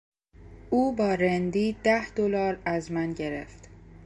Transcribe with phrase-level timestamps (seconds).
[0.69, 3.69] او با رندی ده دلار از من گرفت.